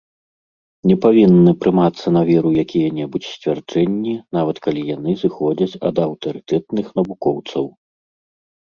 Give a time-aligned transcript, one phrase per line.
[0.91, 7.65] Не павінны прымацца на веру якія-небудзь сцвярджэнні, нават калі яны зыходзяць ад аўтарытэтных навукоўцаў.